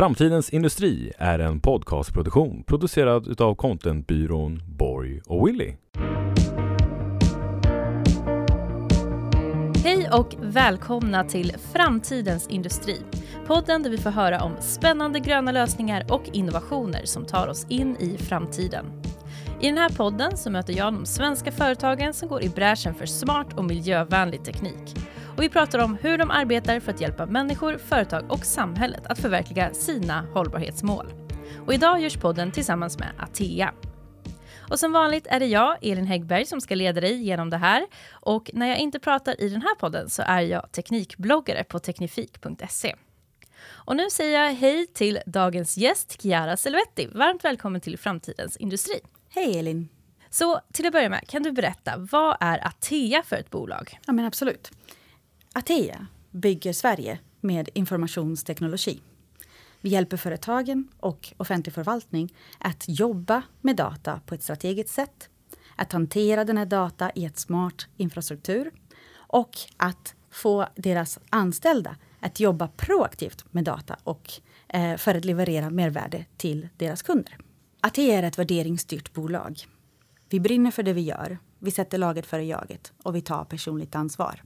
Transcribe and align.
Framtidens 0.00 0.50
industri 0.50 1.12
är 1.18 1.38
en 1.38 1.60
podcastproduktion 1.60 2.62
producerad 2.62 3.40
av 3.40 3.54
contentbyrån 3.54 4.62
Borg 4.66 5.20
och 5.26 5.48
Willy. 5.48 5.74
Hej 9.84 10.10
och 10.12 10.34
välkomna 10.40 11.24
till 11.24 11.52
Framtidens 11.72 12.48
industri. 12.48 12.96
Podden 13.46 13.82
där 13.82 13.90
vi 13.90 13.98
får 13.98 14.10
höra 14.10 14.42
om 14.42 14.52
spännande 14.60 15.20
gröna 15.20 15.52
lösningar 15.52 16.06
och 16.08 16.22
innovationer 16.32 17.04
som 17.04 17.24
tar 17.24 17.48
oss 17.48 17.66
in 17.68 17.96
i 17.96 18.18
framtiden. 18.18 18.86
I 19.60 19.66
den 19.66 19.78
här 19.78 19.90
podden 19.90 20.36
så 20.36 20.50
möter 20.50 20.72
jag 20.72 20.92
de 20.92 21.06
svenska 21.06 21.52
företagen 21.52 22.14
som 22.14 22.28
går 22.28 22.42
i 22.42 22.48
bräschen 22.48 22.94
för 22.94 23.06
smart 23.06 23.58
och 23.58 23.64
miljövänlig 23.64 24.44
teknik. 24.44 24.96
Och 25.40 25.44
vi 25.44 25.48
pratar 25.48 25.78
om 25.78 25.98
hur 26.02 26.18
de 26.18 26.30
arbetar 26.30 26.80
för 26.80 26.92
att 26.92 27.00
hjälpa 27.00 27.26
människor, 27.26 27.78
företag 27.78 28.32
och 28.32 28.44
samhället 28.44 29.06
att 29.06 29.18
förverkliga 29.18 29.74
sina 29.74 30.26
hållbarhetsmål. 30.34 31.12
Och 31.66 31.74
idag 31.74 32.00
görs 32.00 32.16
podden 32.16 32.52
tillsammans 32.52 32.98
med 32.98 33.08
Atea. 33.18 33.74
Och 34.70 34.78
som 34.78 34.92
vanligt 34.92 35.26
är 35.26 35.40
det 35.40 35.46
jag, 35.46 35.76
Elin 35.82 36.06
Häggberg, 36.06 36.46
som 36.46 36.60
ska 36.60 36.74
leda 36.74 37.00
dig 37.00 37.22
genom 37.22 37.50
det 37.50 37.56
här. 37.56 37.86
Och 38.10 38.50
när 38.54 38.66
jag 38.66 38.78
inte 38.78 38.98
pratar 38.98 39.40
i 39.40 39.48
den 39.48 39.62
här 39.62 39.74
podden 39.74 40.10
så 40.10 40.22
är 40.22 40.40
jag 40.40 40.72
teknikbloggare 40.72 41.64
på 41.64 41.78
teknifik.se. 41.78 42.96
Och 43.68 43.96
nu 43.96 44.10
säger 44.10 44.42
jag 44.42 44.54
hej 44.54 44.86
till 44.86 45.18
dagens 45.26 45.76
gäst, 45.76 46.22
Chiara 46.22 46.56
Selvetti. 46.56 47.06
Varmt 47.12 47.44
välkommen 47.44 47.80
till 47.80 47.98
Framtidens 47.98 48.56
industri. 48.56 49.00
Hej 49.28 49.58
Elin! 49.58 49.88
Så 50.30 50.60
till 50.72 50.86
att 50.86 50.92
börja 50.92 51.08
med, 51.08 51.28
kan 51.28 51.42
du 51.42 51.52
berätta, 51.52 51.92
vad 51.96 52.36
är 52.40 52.66
Atea 52.66 53.22
för 53.22 53.36
ett 53.36 53.50
bolag? 53.50 53.98
Ja 54.06 54.12
men 54.12 54.24
absolut. 54.24 54.70
Atea 55.54 56.06
bygger 56.30 56.72
Sverige 56.72 57.18
med 57.40 57.68
informationsteknologi. 57.74 59.00
Vi 59.80 59.88
hjälper 59.88 60.16
företagen 60.16 60.88
och 60.96 61.32
offentlig 61.36 61.74
förvaltning 61.74 62.34
att 62.58 62.84
jobba 62.88 63.42
med 63.60 63.76
data 63.76 64.20
på 64.26 64.34
ett 64.34 64.42
strategiskt 64.42 64.94
sätt, 64.94 65.28
att 65.76 65.92
hantera 65.92 66.44
den 66.44 66.58
här 66.58 66.66
data 66.66 67.10
i 67.14 67.24
ett 67.24 67.38
smart 67.38 67.88
infrastruktur 67.96 68.70
och 69.14 69.50
att 69.76 70.14
få 70.30 70.66
deras 70.76 71.18
anställda 71.30 71.96
att 72.20 72.40
jobba 72.40 72.68
proaktivt 72.68 73.44
med 73.50 73.64
data 73.64 73.96
och 74.04 74.32
eh, 74.68 74.96
för 74.96 75.14
att 75.14 75.24
leverera 75.24 75.70
mervärde 75.70 76.24
till 76.36 76.68
deras 76.76 77.02
kunder. 77.02 77.38
Atea 77.80 78.18
är 78.18 78.22
ett 78.22 78.38
värderingsstyrt 78.38 79.12
bolag. 79.12 79.66
Vi 80.28 80.40
brinner 80.40 80.70
för 80.70 80.82
det 80.82 80.92
vi 80.92 81.00
gör, 81.00 81.38
vi 81.58 81.70
sätter 81.70 81.98
laget 81.98 82.26
före 82.26 82.44
jaget 82.44 82.92
och 83.02 83.16
vi 83.16 83.20
tar 83.20 83.44
personligt 83.44 83.94
ansvar. 83.94 84.42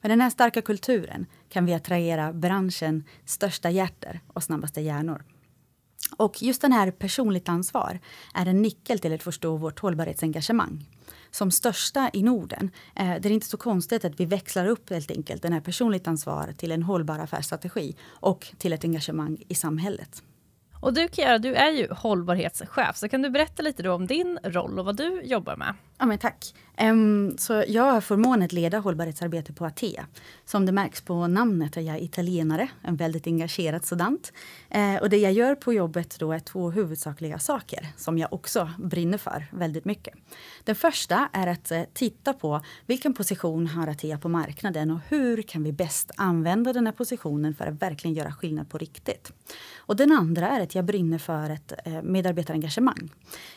Med 0.00 0.10
den 0.10 0.20
här 0.20 0.30
starka 0.30 0.62
kulturen 0.62 1.26
kan 1.48 1.66
vi 1.66 1.74
attrahera 1.74 2.32
branschens 2.32 3.04
största 3.24 3.70
hjärter 3.70 4.20
och 4.26 4.42
snabbaste 4.42 4.80
hjärnor. 4.80 5.24
Och 6.16 6.42
just 6.42 6.62
den 6.62 6.72
här 6.72 6.90
personligt 6.90 7.48
ansvar 7.48 8.00
är 8.34 8.46
en 8.46 8.62
nyckel 8.62 8.98
till 8.98 9.14
att 9.14 9.22
förstå 9.22 9.56
vårt 9.56 9.80
hållbarhetsengagemang. 9.80 10.86
Som 11.30 11.50
största 11.50 12.10
i 12.12 12.22
Norden 12.22 12.70
eh, 12.96 13.14
det 13.20 13.28
är 13.28 13.32
inte 13.32 13.46
så 13.46 13.56
konstigt 13.56 14.04
att 14.04 14.20
vi 14.20 14.24
växlar 14.24 14.66
upp 14.66 14.90
helt 14.90 15.10
enkelt 15.10 15.42
den 15.42 15.52
här 15.52 15.60
personligt 15.60 16.08
ansvar 16.08 16.52
till 16.56 16.72
en 16.72 16.82
hållbar 16.82 17.18
affärsstrategi 17.18 17.96
och 18.06 18.46
till 18.58 18.72
ett 18.72 18.84
engagemang 18.84 19.42
i 19.48 19.54
samhället. 19.54 20.22
Och 20.80 20.94
du 20.94 21.08
Kiara, 21.12 21.38
du 21.38 21.54
är 21.54 21.70
ju 21.70 21.88
hållbarhetschef, 21.90 22.96
så 22.96 23.08
kan 23.08 23.22
du 23.22 23.30
berätta 23.30 23.62
lite 23.62 23.82
då 23.82 23.92
om 23.92 24.06
din 24.06 24.38
roll 24.44 24.78
och 24.78 24.84
vad 24.84 24.96
du 24.96 25.22
jobbar 25.22 25.56
med? 25.56 25.74
Ja, 26.00 26.06
men 26.06 26.18
tack. 26.18 26.54
Um, 26.82 27.38
så 27.38 27.64
jag 27.68 27.82
har 27.82 28.00
förmånen 28.00 28.42
att 28.42 28.52
leda 28.52 28.78
hållbarhetsarbete 28.78 29.52
på 29.52 29.66
Atea. 29.66 30.06
Som 30.44 30.66
det 30.66 30.72
märks 30.72 31.00
på 31.00 31.26
namnet 31.26 31.76
är 31.76 31.80
jag 31.80 32.00
italienare, 32.00 32.68
en 32.82 32.96
väldigt 32.96 33.26
engagerad 33.26 33.84
sådant. 33.84 34.32
Uh, 34.74 34.94
eh, 34.94 35.00
och 35.02 35.10
det 35.10 35.16
jag 35.16 35.32
gör 35.32 35.54
på 35.54 35.72
jobbet 35.72 36.16
då 36.18 36.32
är 36.32 36.38
två 36.38 36.70
huvudsakliga 36.70 37.38
saker 37.38 37.86
som 37.96 38.18
jag 38.18 38.32
också 38.32 38.70
brinner 38.78 39.18
för 39.18 39.46
väldigt 39.52 39.84
mycket. 39.84 40.14
Den 40.64 40.74
första 40.74 41.28
är 41.32 41.46
att 41.46 41.72
uh, 41.72 41.82
titta 41.92 42.32
på 42.32 42.60
vilken 42.86 43.14
position 43.14 43.66
har 43.66 43.86
Atea 43.86 44.18
på 44.18 44.28
marknaden 44.28 44.90
och 44.90 45.00
hur 45.08 45.42
kan 45.42 45.62
vi 45.62 45.72
bäst 45.72 46.10
använda 46.16 46.72
den 46.72 46.86
här 46.86 46.92
positionen 46.92 47.54
för 47.54 47.66
att 47.66 47.82
verkligen 47.82 48.14
göra 48.14 48.32
skillnad 48.32 48.68
på 48.68 48.78
riktigt. 48.78 49.32
Och 49.76 49.96
den 49.96 50.12
andra 50.12 50.48
är 50.48 50.60
att 50.60 50.74
jag 50.74 50.84
brinner 50.84 51.18
för 51.18 51.50
ett 51.50 51.72
uh, 51.86 52.02
medarbetarengagemang. 52.02 53.10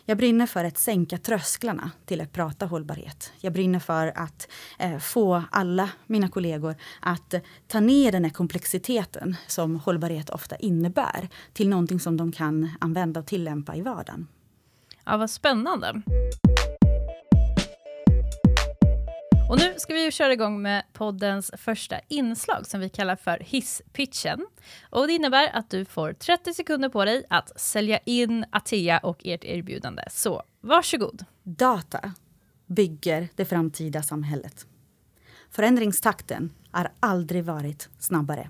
Jag 0.06 0.18
brinner 0.18 0.48
för 0.48 0.64
att 0.64 0.78
sänka 0.78 1.18
trösklarna 1.18 1.92
till 2.06 2.22
att 2.22 2.33
prata 2.34 2.66
hållbarhet. 2.66 3.34
Jag 3.40 3.54
brinner 3.54 3.80
för 3.80 4.12
att 4.16 4.48
eh, 4.80 4.98
få 4.98 5.44
alla 5.52 5.90
mina 6.06 6.30
kollegor 6.30 6.76
att 7.00 7.34
ta 7.68 7.80
ner 7.80 8.12
den 8.12 8.24
här 8.24 8.32
komplexiteten 8.32 9.36
som 9.48 9.76
hållbarhet 9.80 10.30
ofta 10.30 10.56
innebär 10.56 11.30
till 11.54 11.70
någonting 11.70 12.00
som 12.00 12.18
de 12.18 12.32
kan 12.32 12.70
använda 12.80 13.20
och 13.20 13.26
tillämpa 13.26 13.76
i 13.76 13.82
vardagen. 13.82 14.28
Ja, 15.06 15.18
vad 15.18 15.30
spännande. 15.30 16.02
Och 19.50 19.60
nu 19.60 19.74
ska 19.78 19.94
vi 19.94 20.04
ju 20.04 20.12
köra 20.12 20.34
igång 20.34 20.62
med 20.62 20.84
poddens 20.94 21.52
första 21.58 21.96
inslag 22.08 22.68
som 22.68 22.80
vi 22.80 22.90
kallar 22.90 23.16
för 23.16 23.38
hisspitchen. 23.40 24.48
Och 24.90 25.08
det 25.08 25.14
innebär 25.14 25.50
att 25.54 25.70
du 25.70 25.86
får 25.86 26.14
30 26.14 26.54
sekunder 26.54 26.90
på 26.90 27.06
dig 27.06 27.26
att 27.30 27.62
sälja 27.62 27.98
in 27.98 28.46
Atea 28.52 29.00
och 29.00 29.22
ert 29.24 29.44
erbjudande. 29.44 30.04
Så 30.10 30.44
varsågod. 30.62 31.26
Data 31.44 32.14
bygger 32.68 33.30
det 33.36 33.46
framtida 33.46 34.04
samhället. 34.04 34.68
Förändringstakten 35.50 36.52
har 36.72 36.92
aldrig 37.00 37.44
varit 37.44 37.90
snabbare. 38.00 38.50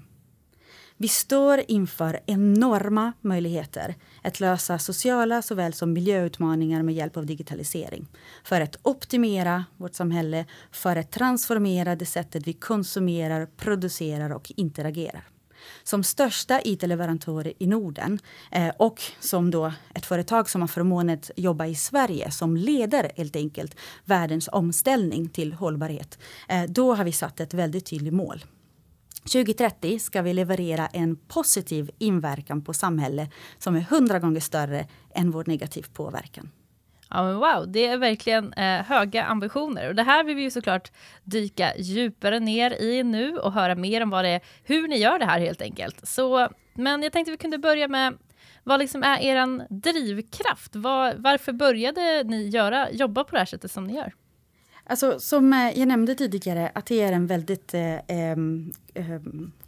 Vi 0.97 1.07
står 1.07 1.61
inför 1.67 2.19
enorma 2.25 3.13
möjligheter 3.21 3.95
att 4.23 4.39
lösa 4.39 4.79
sociala 4.79 5.41
såväl 5.41 5.73
som 5.73 5.93
miljöutmaningar 5.93 6.83
med 6.83 6.95
hjälp 6.95 7.17
av 7.17 7.25
digitalisering. 7.25 8.07
För 8.43 8.61
att 8.61 8.77
optimera 8.81 9.65
vårt 9.77 9.95
samhälle, 9.95 10.45
för 10.71 10.95
att 10.95 11.11
transformera 11.11 11.95
det 11.95 12.05
sättet 12.05 12.47
vi 12.47 12.53
konsumerar, 12.53 13.45
producerar 13.45 14.29
och 14.29 14.51
interagerar 14.55 15.32
som 15.83 16.03
största 16.03 16.61
IT-leverantör 16.63 17.53
i 17.59 17.67
Norden 17.67 18.19
eh, 18.51 18.69
och 18.77 19.01
som 19.19 19.51
då 19.51 19.73
ett 19.95 20.05
företag 20.05 20.49
som 20.49 20.61
har 20.61 20.67
förmånen 20.67 21.19
att 21.19 21.31
jobba 21.35 21.65
i 21.65 21.75
Sverige 21.75 22.31
som 22.31 22.57
leder 22.57 23.11
helt 23.15 23.35
enkelt 23.35 23.75
världens 24.05 24.49
omställning 24.51 25.29
till 25.29 25.53
hållbarhet. 25.53 26.19
Eh, 26.49 26.63
då 26.63 26.95
har 26.95 27.03
vi 27.03 27.11
satt 27.11 27.39
ett 27.39 27.53
väldigt 27.53 27.85
tydligt 27.85 28.13
mål. 28.13 28.45
2030 29.23 29.99
ska 29.99 30.21
vi 30.21 30.33
leverera 30.33 30.87
en 30.87 31.15
positiv 31.15 31.91
inverkan 31.97 32.61
på 32.61 32.73
samhället 32.73 33.29
som 33.57 33.75
är 33.75 33.81
hundra 33.81 34.19
gånger 34.19 34.39
större 34.39 34.87
än 35.15 35.31
vår 35.31 35.43
negativ 35.47 35.85
påverkan. 35.93 36.49
Ja, 37.13 37.23
men 37.23 37.35
wow, 37.35 37.71
det 37.71 37.87
är 37.87 37.97
verkligen 37.97 38.53
eh, 38.53 38.85
höga 38.85 39.23
ambitioner. 39.23 39.89
Och 39.89 39.95
det 39.95 40.03
här 40.03 40.23
vill 40.23 40.35
vi 40.35 40.41
ju 40.41 40.51
såklart 40.51 40.91
dyka 41.23 41.73
djupare 41.77 42.39
ner 42.39 42.81
i 42.81 43.03
nu 43.03 43.37
och 43.37 43.53
höra 43.53 43.75
mer 43.75 44.01
om 44.03 44.09
vad 44.09 44.25
det 44.25 44.29
är, 44.29 44.41
hur 44.63 44.87
ni 44.87 44.97
gör 44.97 45.19
det 45.19 45.25
här 45.25 45.39
helt 45.39 45.61
enkelt. 45.61 46.07
Så, 46.07 46.49
men 46.73 47.03
jag 47.03 47.11
tänkte 47.11 47.31
vi 47.31 47.37
kunde 47.37 47.57
börja 47.57 47.87
med 47.87 48.13
vad 48.63 48.79
liksom 48.79 49.03
är 49.03 49.19
er 49.19 49.67
drivkraft? 49.69 50.75
Var, 50.75 51.13
varför 51.17 51.53
började 51.53 52.23
ni 52.23 52.47
göra, 52.47 52.91
jobba 52.91 53.23
på 53.23 53.31
det 53.31 53.39
här 53.39 53.45
sättet 53.45 53.71
som 53.71 53.83
ni 53.83 53.95
gör? 53.95 54.13
Alltså, 54.83 55.19
som 55.19 55.53
eh, 55.53 55.79
jag 55.79 55.87
nämnde 55.87 56.15
tidigare, 56.15 56.71
att 56.75 56.85
det 56.85 57.01
är 57.01 57.11
en 57.11 57.27
väldigt 57.27 57.73
eh, 57.73 57.93
eh, 57.93 58.37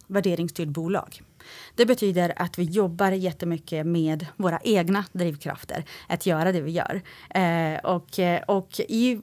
värderingsstyrd 0.07 0.71
bolag. 0.71 1.21
Det 1.75 1.85
betyder 1.85 2.33
att 2.35 2.59
vi 2.59 2.63
jobbar 2.63 3.11
jättemycket 3.11 3.85
med 3.85 4.25
våra 4.37 4.59
egna 4.63 5.05
drivkrafter 5.11 5.85
att 6.07 6.25
göra 6.25 6.51
det 6.51 6.61
vi 6.61 6.71
gör. 6.71 7.01
Eh, 7.29 7.79
och, 7.79 8.19
eh, 8.19 8.41
och 8.41 8.79
i, 8.79 9.21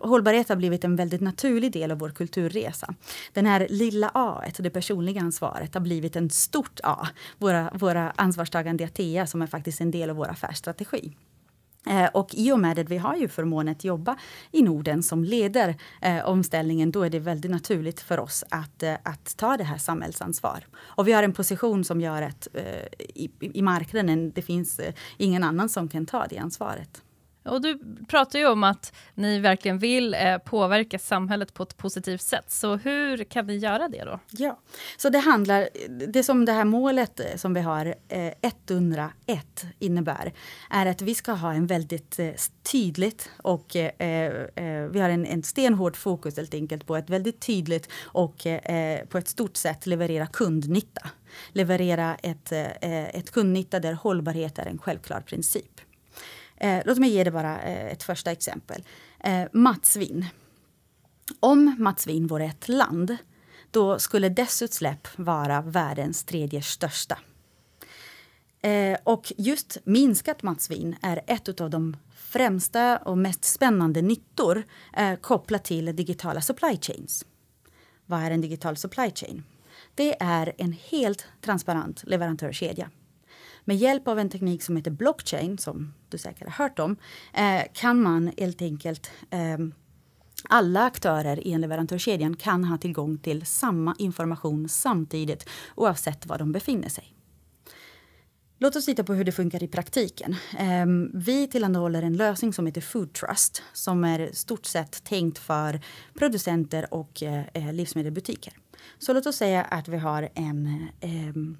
hållbarhet 0.00 0.48
har 0.48 0.56
blivit 0.56 0.84
en 0.84 0.96
väldigt 0.96 1.20
naturlig 1.20 1.72
del 1.72 1.90
av 1.90 1.98
vår 1.98 2.10
kulturresa. 2.10 2.94
Den 3.32 3.46
här 3.46 3.66
lilla 3.70 4.10
A, 4.14 4.42
det 4.58 4.70
personliga 4.70 5.20
ansvaret, 5.20 5.74
har 5.74 5.80
blivit 5.80 6.16
en 6.16 6.30
stort 6.30 6.80
A. 6.82 7.08
Våra, 7.38 7.70
våra 7.74 8.10
ansvarstagande 8.10 8.84
Atea 8.84 9.26
som 9.26 9.42
är 9.42 9.46
faktiskt 9.46 9.80
en 9.80 9.90
del 9.90 10.10
av 10.10 10.16
vår 10.16 10.28
affärsstrategi. 10.28 11.12
Eh, 11.86 12.06
och 12.06 12.34
i 12.34 12.52
och 12.52 12.60
med 12.60 12.78
att 12.78 12.88
vi 12.88 12.96
har 12.96 13.16
ju 13.16 13.28
förmånen 13.28 13.72
att 13.72 13.84
jobba 13.84 14.16
i 14.50 14.62
Norden 14.62 15.02
som 15.02 15.24
leder 15.24 15.76
eh, 16.02 16.24
omställningen, 16.24 16.90
då 16.90 17.02
är 17.02 17.10
det 17.10 17.18
väldigt 17.18 17.50
naturligt 17.50 18.00
för 18.00 18.20
oss 18.20 18.44
att, 18.48 18.82
eh, 18.82 18.94
att 19.02 19.36
ta 19.36 19.56
det 19.56 19.64
här 19.64 19.78
samhällsansvar. 19.78 20.66
Och 20.74 21.08
vi 21.08 21.12
har 21.12 21.22
en 21.22 21.32
position 21.32 21.84
som 21.84 22.00
gör 22.00 22.22
att 22.22 22.48
eh, 22.54 22.62
i, 22.98 23.30
i 23.40 23.62
marknaden, 23.62 24.32
det 24.34 24.42
finns 24.42 24.78
eh, 24.78 24.94
ingen 25.16 25.44
annan 25.44 25.68
som 25.68 25.88
kan 25.88 26.06
ta 26.06 26.26
det 26.26 26.38
ansvaret. 26.38 27.02
Och 27.44 27.62
du 27.62 27.78
pratar 28.08 28.38
ju 28.38 28.46
om 28.46 28.64
att 28.64 28.92
ni 29.14 29.40
verkligen 29.40 29.78
vill 29.78 30.14
eh, 30.14 30.38
påverka 30.38 30.98
samhället 30.98 31.54
på 31.54 31.62
ett 31.62 31.76
positivt 31.76 32.22
sätt. 32.22 32.50
Så 32.50 32.76
hur 32.76 33.24
kan 33.24 33.46
ni 33.46 33.56
göra 33.56 33.88
det 33.88 34.04
då? 34.04 34.20
Ja, 34.30 34.60
så 34.96 35.08
det 35.08 35.18
handlar, 35.18 35.68
det 36.12 36.22
som 36.22 36.44
det 36.44 36.52
här 36.52 36.64
målet 36.64 37.20
eh, 37.20 37.36
som 37.36 37.54
vi 37.54 37.60
har, 37.60 37.94
eh, 38.08 38.32
101 38.42 39.64
innebär, 39.78 40.32
är 40.70 40.86
att 40.86 41.02
vi 41.02 41.14
ska 41.14 41.32
ha 41.32 41.52
en 41.52 41.66
väldigt 41.66 42.18
eh, 42.18 42.30
tydligt 42.72 43.30
och 43.36 43.76
eh, 43.76 43.90
eh, 43.98 44.32
eh, 44.54 44.86
vi 44.86 45.00
har 45.00 45.10
en, 45.10 45.26
en 45.26 45.42
stenhård 45.42 45.96
fokus 45.96 46.36
helt 46.36 46.54
enkelt 46.54 46.86
på 46.86 46.96
ett 46.96 47.10
väldigt 47.10 47.40
tydligt 47.40 47.88
och 48.04 48.46
eh, 48.46 48.76
eh 48.76 49.06
på 49.06 49.18
ett 49.18 49.28
stort 49.28 49.56
sätt 49.56 49.86
leverera 49.86 50.26
kundnytta. 50.26 51.10
Leverera 51.52 52.14
ett, 52.14 52.52
ett 52.52 53.30
kundnytta 53.30 53.80
där 53.80 53.92
hållbarhet 53.92 54.58
är 54.58 54.66
en 54.66 54.78
självklar 54.78 55.20
princip. 55.20 55.80
Eh, 56.62 56.82
låt 56.84 56.98
mig 56.98 57.10
ge 57.10 57.24
dig 57.24 57.32
bara 57.32 57.62
eh, 57.62 57.92
ett 57.92 58.02
första 58.02 58.30
exempel. 58.30 58.82
Eh, 59.20 59.44
matsvinn. 59.52 60.26
Om 61.40 61.76
matsvinn 61.78 62.26
vore 62.26 62.44
ett 62.44 62.68
land, 62.68 63.16
då 63.70 63.98
skulle 63.98 64.28
dess 64.28 64.62
utsläpp 64.62 65.08
vara 65.18 65.62
världens 65.62 66.24
tredje 66.24 66.62
största. 66.62 67.18
Eh, 68.62 68.98
och 69.04 69.32
just 69.36 69.78
minskat 69.84 70.42
matsvinn 70.42 70.96
är 71.02 71.20
ett 71.26 71.60
av 71.60 71.70
de 71.70 71.96
främsta 72.16 72.98
och 72.98 73.18
mest 73.18 73.44
spännande 73.44 74.02
nyttor 74.02 74.62
eh, 74.96 75.14
kopplat 75.14 75.64
till 75.64 75.96
digitala 75.96 76.40
supply 76.40 76.78
chains. 76.80 77.24
Vad 78.06 78.20
är 78.20 78.30
en 78.30 78.40
digital 78.40 78.76
supply 78.76 79.10
chain? 79.14 79.42
Det 79.94 80.22
är 80.22 80.52
en 80.58 80.72
helt 80.90 81.26
transparent 81.40 82.02
leverantörskedja. 82.06 82.90
Med 83.64 83.76
hjälp 83.76 84.08
av 84.08 84.18
en 84.18 84.30
teknik 84.30 84.62
som 84.62 84.76
heter 84.76 84.90
blockchain, 84.90 85.58
som 85.58 85.94
du 86.08 86.18
säkert 86.18 86.48
har 86.48 86.64
hört 86.64 86.78
om, 86.78 86.96
eh, 87.32 87.62
kan 87.72 88.02
man 88.02 88.32
helt 88.38 88.62
enkelt 88.62 89.10
eh, 89.30 89.58
alla 90.48 90.84
aktörer 90.84 91.46
i 91.46 91.52
en 91.52 91.60
leverantörskedjan 91.60 92.36
kan 92.36 92.64
ha 92.64 92.78
tillgång 92.78 93.18
till 93.18 93.46
samma 93.46 93.94
information 93.98 94.68
samtidigt 94.68 95.48
oavsett 95.74 96.26
var 96.26 96.38
de 96.38 96.52
befinner 96.52 96.88
sig. 96.88 97.14
Låt 98.58 98.76
oss 98.76 98.84
titta 98.84 99.04
på 99.04 99.14
hur 99.14 99.24
det 99.24 99.32
funkar 99.32 99.62
i 99.62 99.68
praktiken. 99.68 100.36
Ehm, 100.58 101.10
vi 101.14 101.48
tillhandahåller 101.48 102.02
en 102.02 102.16
lösning 102.16 102.52
som 102.52 102.66
heter 102.66 102.80
Food 102.80 103.12
Trust 103.12 103.62
som 103.72 104.04
är 104.04 104.30
stort 104.32 104.66
sett 104.66 105.04
tänkt 105.04 105.38
för 105.38 105.80
producenter 106.14 106.94
och 106.94 107.22
eh, 107.22 107.44
eh, 107.54 107.72
livsmedelsbutiker. 107.72 108.52
Så 108.98 109.12
låt 109.12 109.26
oss 109.26 109.36
säga 109.36 109.62
att 109.62 109.88
vi 109.88 109.96
har 109.96 110.28
en 110.34 110.88
ehm, 111.00 111.56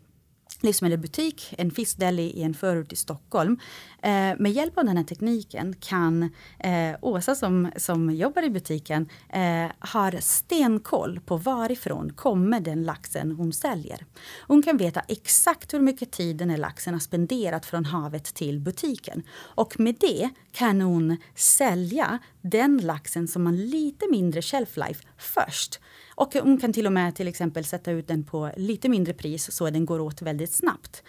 livsmedelsbutik, 0.63 1.55
en 1.59 1.71
fiskdeli 1.71 2.23
i 2.23 2.43
en 2.43 2.55
förort 2.55 2.93
i 2.93 2.97
Stockholm. 2.97 3.59
Eh, 4.03 4.11
med 4.39 4.53
hjälp 4.53 4.79
av 4.79 4.85
den 4.85 4.97
här 4.97 5.05
tekniken 5.05 5.75
kan 5.81 6.23
eh, 6.59 6.97
Åsa 7.01 7.35
som, 7.35 7.71
som 7.77 8.11
jobbar 8.11 8.43
i 8.43 8.51
butiken 8.51 9.09
eh, 9.29 9.71
har 9.79 10.21
stenkoll 10.21 11.21
på 11.21 11.37
varifrån 11.37 12.13
kommer 12.13 12.61
den 12.61 12.83
laxen 12.83 13.33
hon 13.33 13.53
säljer. 13.53 14.07
Hon 14.47 14.63
kan 14.63 14.77
veta 14.77 15.01
exakt 15.09 15.75
hur 15.75 15.81
mycket 15.81 16.11
tid 16.11 16.37
den 16.37 16.51
här 16.51 16.59
laxen 16.59 16.95
har 16.95 17.01
spenderat 17.01 17.67
från 17.67 17.85
havet 17.85 18.25
till 18.25 18.61
butiken. 18.61 19.23
Och 19.33 19.81
med 19.81 19.97
det 20.01 20.31
kan 20.53 20.81
hon 20.81 21.17
sälja 21.35 22.19
den 22.41 22.79
laxen 22.79 23.29
som 23.29 23.47
har 23.47 23.53
lite 23.53 24.07
mindre 24.11 24.43
shelf 24.43 24.77
life 24.77 25.05
först. 25.19 25.81
Och 26.15 26.35
hon 26.35 26.59
kan 26.61 26.73
till 26.73 26.87
och 26.87 26.93
med 26.93 27.15
till 27.15 27.29
exempel 27.29 27.65
sätta 27.65 27.91
ut 27.91 28.09
den 28.09 28.25
på 28.25 28.51
lite 28.57 28.89
mindre 28.89 29.15
pris 29.15 29.53
så 29.53 29.71
den 29.71 29.87
går 29.87 30.01
åt 30.01 30.23
väldigt 30.23 30.53
snabbt. 30.53 31.03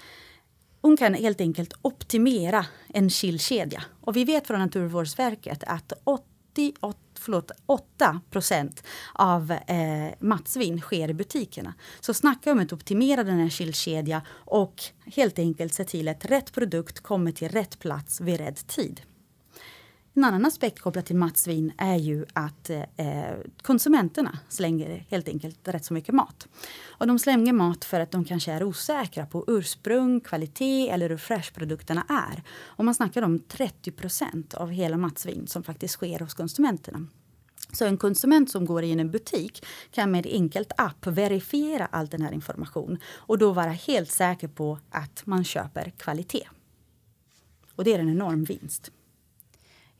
Hon 0.81 0.97
kan 0.97 1.13
helt 1.13 1.41
enkelt 1.41 1.73
optimera 1.81 2.65
en 2.87 3.09
kylkedja. 3.09 3.83
Och 4.01 4.15
vi 4.15 4.23
vet 4.23 4.47
från 4.47 4.59
Naturvårdsverket 4.59 5.63
att 5.67 5.93
88 6.03 6.99
förlåt, 7.19 7.51
8 7.65 8.21
procent 8.29 8.83
av 9.13 9.51
eh, 9.51 10.13
matsvinn 10.19 10.81
sker 10.81 11.09
i 11.09 11.13
butikerna. 11.13 11.73
Så 11.99 12.13
snacka 12.13 12.51
om 12.51 12.59
att 12.59 12.73
optimera 12.73 13.23
den 13.23 13.39
här 13.39 13.49
kylkedjan 13.49 14.21
och 14.29 14.83
helt 15.05 15.39
enkelt 15.39 15.73
se 15.73 15.83
till 15.83 16.07
att 16.07 16.25
rätt 16.25 16.53
produkt 16.53 16.99
kommer 16.99 17.31
till 17.31 17.49
rätt 17.49 17.79
plats 17.79 18.21
vid 18.21 18.37
rätt 18.37 18.67
tid. 18.67 19.01
En 20.15 20.23
annan 20.23 20.45
aspekt 20.45 20.79
kopplat 20.79 21.05
till 21.05 21.15
matsvinn 21.15 21.71
är 21.77 21.95
ju 21.95 22.25
att 22.33 22.69
eh, 22.69 22.77
konsumenterna 23.61 24.39
slänger 24.49 25.05
helt 25.09 25.27
enkelt 25.27 25.67
rätt 25.67 25.85
så 25.85 25.93
mycket 25.93 26.15
mat. 26.15 26.47
Och 26.85 27.07
de 27.07 27.19
slänger 27.19 27.53
mat 27.53 27.85
för 27.85 27.99
att 27.99 28.11
de 28.11 28.25
kanske 28.25 28.51
är 28.51 28.63
osäkra 28.63 29.25
på 29.25 29.43
ursprung, 29.47 30.19
kvalitet 30.19 30.89
eller 30.89 31.09
hur 31.09 31.17
fräsch 31.17 31.53
produkterna 31.53 32.05
är. 32.09 32.43
Och 32.49 32.85
man 32.85 32.95
snackar 32.95 33.21
om 33.21 33.39
30 33.39 33.91
procent 33.91 34.53
av 34.53 34.69
hela 34.69 34.97
matsvinn 34.97 35.47
som 35.47 35.63
faktiskt 35.63 35.93
sker 35.93 36.19
hos 36.19 36.33
konsumenterna. 36.33 37.07
Så 37.71 37.85
en 37.85 37.97
konsument 37.97 38.51
som 38.51 38.65
går 38.65 38.83
in 38.83 38.99
i 38.99 39.01
en 39.01 39.11
butik 39.11 39.65
kan 39.91 40.11
med 40.11 40.27
enkelt 40.27 40.71
app 40.77 41.07
verifiera 41.07 41.85
all 41.85 42.07
den 42.07 42.21
här 42.21 42.31
informationen 42.31 42.99
och 43.05 43.37
då 43.37 43.51
vara 43.51 43.71
helt 43.71 44.11
säker 44.11 44.47
på 44.47 44.79
att 44.89 45.25
man 45.25 45.43
köper 45.43 45.89
kvalitet. 45.97 46.47
Och 47.75 47.83
det 47.83 47.93
är 47.93 47.99
en 47.99 48.09
enorm 48.09 48.43
vinst. 48.43 48.91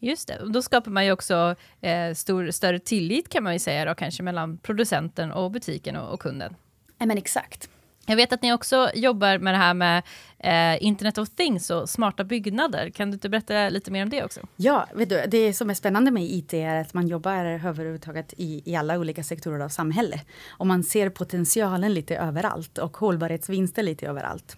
Just 0.04 0.28
det, 0.28 0.38
då 0.46 0.62
skapar 0.62 0.92
man 0.92 1.06
ju 1.06 1.12
också 1.12 1.56
eh, 1.82 2.14
stor, 2.14 2.52
större 2.52 2.80
tillit 2.80 3.30
kan 3.30 3.44
man 3.44 3.54
ju 3.54 3.60
säga 3.60 3.86
då, 3.86 3.96
kanske 3.96 4.24
mellan 4.24 4.58
producenten 4.58 5.32
och 5.32 5.52
butiken 5.52 5.96
och, 5.96 6.14
och 6.14 6.20
kunden. 6.20 6.56
Ja, 6.98 7.06
men 7.06 7.18
exakt. 7.18 7.70
Jag 8.06 8.16
vet 8.16 8.34
att 8.34 8.42
ni 8.42 8.54
också 8.54 8.90
jobbar 8.96 9.38
med 9.38 9.54
det 9.54 9.58
här 9.58 9.74
med 9.74 10.04
eh, 10.40 10.84
Internet 10.84 11.18
of 11.18 11.30
Things 11.30 11.70
och 11.70 11.90
smarta 11.90 12.24
byggnader. 12.24 12.90
Kan 12.90 13.12
du 13.12 13.14
inte 13.14 13.30
berätta 13.30 13.70
lite 13.70 13.92
mer 13.92 14.04
om 14.04 14.10
det 14.10 14.24
också? 14.24 14.40
Ja, 14.56 14.88
vet 14.94 15.10
du, 15.10 15.24
det 15.28 15.54
som 15.54 15.70
är 15.70 15.74
spännande 15.74 16.12
med 16.12 16.24
IT 16.24 16.54
är 16.54 16.82
att 16.82 16.94
man 16.94 17.08
jobbar 17.08 17.46
överhuvudtaget 17.46 18.34
i, 18.38 18.62
i 18.66 18.76
alla 18.76 19.00
olika 19.00 19.24
sektorer 19.24 19.60
av 19.60 19.70
samhället. 19.70 20.28
Och 20.50 20.68
man 20.68 20.84
ser 20.84 21.10
potentialen 21.10 21.94
lite 21.94 22.18
överallt 22.18 22.78
och 22.78 22.98
hållbarhetsvinster 22.98 23.84
lite 23.84 24.08
överallt. 24.08 24.58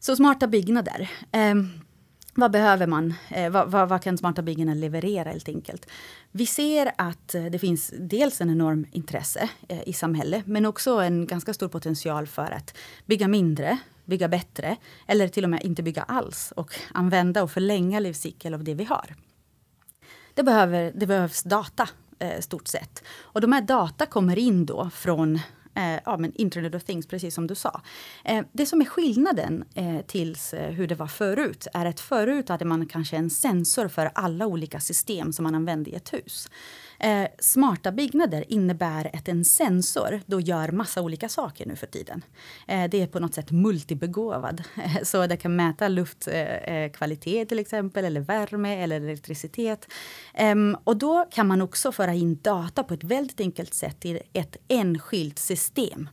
Så 0.00 0.16
smarta 0.16 0.46
byggnader. 0.46 1.10
Eh, 1.32 1.54
vad 2.34 2.50
behöver 2.50 2.86
man? 2.86 3.14
Eh, 3.28 3.50
vad, 3.50 3.70
vad, 3.70 3.88
vad, 3.88 4.02
kan 4.02 4.18
smarta 4.18 4.42
byggen 4.42 4.80
leverera 4.80 5.30
helt 5.30 5.48
enkelt? 5.48 5.86
Vi 6.32 6.46
ser 6.46 6.92
att 6.96 7.34
eh, 7.34 7.44
det 7.44 7.58
finns 7.58 7.94
dels 7.98 8.40
en 8.40 8.50
enorm 8.50 8.86
intresse 8.92 9.48
eh, 9.68 9.88
i 9.88 9.92
samhället 9.92 10.46
men 10.46 10.66
också 10.66 10.90
en 10.90 11.26
ganska 11.26 11.54
stor 11.54 11.68
potential 11.68 12.26
för 12.26 12.50
att 12.50 12.76
bygga 13.06 13.28
mindre, 13.28 13.78
bygga 14.04 14.28
bättre 14.28 14.76
eller 15.06 15.28
till 15.28 15.44
och 15.44 15.50
med 15.50 15.62
inte 15.62 15.82
bygga 15.82 16.02
alls 16.02 16.52
och 16.56 16.74
använda 16.92 17.42
och 17.42 17.50
förlänga 17.50 18.00
livscykeln 18.00 18.54
av 18.54 18.64
det 18.64 18.74
vi 18.74 18.84
har. 18.84 19.14
Det, 20.34 20.42
behöver, 20.42 20.92
det 20.94 21.06
behövs 21.06 21.42
data 21.42 21.88
eh, 22.18 22.40
stort 22.40 22.68
sett. 22.68 23.04
Och 23.08 23.40
de 23.40 23.52
här 23.52 23.62
data 23.62 24.06
kommer 24.06 24.38
in 24.38 24.66
då 24.66 24.90
från 24.90 25.40
eh, 25.80 26.00
ja, 26.04 26.16
men 26.16 26.32
Internet 26.34 26.74
of 26.74 26.84
Things, 26.84 27.06
precis 27.06 27.34
som 27.34 27.46
du 27.46 27.54
sa. 27.54 27.82
Eh, 28.24 28.44
det 28.52 28.66
som 28.66 28.80
är 28.80 28.84
skillnaden 28.84 29.64
eh, 29.74 30.00
tills 30.06 30.54
eh, 30.54 30.70
hur 30.70 30.86
det 30.86 30.94
var 30.94 31.06
förut 31.06 31.66
är 31.74 31.86
att 31.86 32.00
förut 32.00 32.48
hade 32.48 32.64
man 32.64 32.86
kanske 32.86 33.16
en 33.16 33.30
sensor 33.30 33.88
för 33.88 34.10
alla 34.14 34.46
olika 34.46 34.80
system 34.80 35.32
som 35.32 35.42
man 35.42 35.54
använde 35.54 35.90
i 35.90 35.94
ett 35.94 36.12
hus. 36.12 36.48
Eh, 37.00 37.28
smarta 37.38 37.92
byggnader 37.92 38.44
innebär 38.48 39.10
att 39.16 39.28
en 39.28 39.44
sensor 39.44 40.20
då 40.26 40.40
gör 40.40 40.72
massa 40.72 41.02
olika 41.02 41.28
saker 41.28 41.66
nu 41.66 41.76
för 41.76 41.86
tiden. 41.86 42.24
Eh, 42.68 42.90
det 42.90 43.02
är 43.02 43.06
på 43.06 43.20
något 43.20 43.34
sätt 43.34 43.50
multibegåvad. 43.50 44.62
Eh, 44.76 45.02
så 45.02 45.26
det 45.26 45.36
kan 45.36 45.56
mäta 45.56 45.88
luftkvalitet 45.88 47.34
eh, 47.34 47.40
eh 47.40 47.48
till 47.48 47.58
exempel, 47.58 48.04
eller 48.04 48.20
värme 48.20 48.82
eller 48.82 48.96
elektricitet. 48.96 49.86
Ehm, 50.34 50.76
och 50.84 50.96
då 50.96 51.26
kan 51.30 51.46
man 51.46 51.62
också 51.62 51.92
föra 51.92 52.14
in 52.14 52.40
data 52.42 52.84
på 52.84 52.94
ett 52.94 53.04
väldigt 53.04 53.40
enkelt 53.40 53.74
sätt 53.74 54.04
i 54.04 54.20
ett 54.32 54.56
enskilt 54.68 55.38
system. 55.38 56.08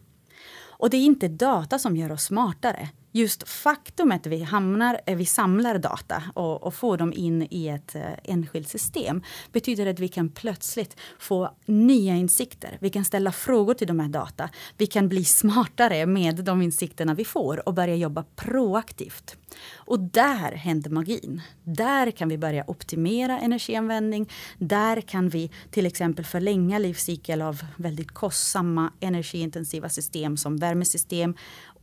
Och 0.80 0.90
det 0.90 0.98
är 0.98 1.06
inte 1.06 1.28
data 1.28 1.80
som 1.80 1.98
gör 1.98 2.12
oss 2.12 2.24
smartare 2.24 2.90
just 3.18 3.50
faktumet 3.50 4.26
vi 4.26 4.44
hamnar, 4.44 5.02
eh, 5.06 5.18
vi 5.18 5.26
samlar 5.26 5.78
data 5.78 6.24
och, 6.34 6.64
och 6.64 6.74
får 6.74 6.98
dem 6.98 7.14
in 7.14 7.48
i 7.50 7.68
ett 7.68 7.96
eh, 7.96 8.02
enskilt 8.24 8.70
system 8.70 9.22
betyder 9.52 9.86
att 9.86 10.00
vi 10.00 10.08
kan 10.08 10.30
plötsligt 10.30 10.98
få 11.20 11.56
nya 11.66 12.16
insikter. 12.16 12.78
Vi 12.82 12.90
kan 12.90 13.06
ställa 13.06 13.32
frågor 13.32 13.74
till 13.74 13.88
de 13.88 14.00
här 14.00 14.10
data. 14.10 14.50
Vi 14.78 14.88
kan 14.88 15.10
bli 15.10 15.26
smartare 15.26 16.06
med 16.06 16.36
de 16.36 16.62
insikterna 16.62 17.14
vi 17.14 17.26
får 17.26 17.68
och 17.68 17.74
börja 17.74 17.96
jobba 17.96 18.26
proaktivt. 18.36 19.36
Och 19.76 20.00
där 20.00 20.52
händer 20.52 20.90
magin. 20.90 21.42
Där 21.64 22.12
kan 22.12 22.30
vi 22.30 22.38
börja 22.38 22.64
optimera 22.68 23.40
energianvändning. 23.40 24.30
Där 24.58 25.02
kan 25.02 25.30
vi 25.30 25.52
till 25.72 25.86
exempel 25.86 26.26
förlänga 26.26 26.80
livscykeln 26.80 27.42
av 27.42 27.64
väldigt 27.76 28.12
kostsamma 28.12 28.94
energiintensiva 29.00 29.90
system 29.90 30.38
som 30.38 30.58
värmesystem 30.58 31.36